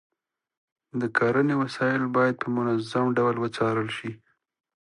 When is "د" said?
0.99-1.01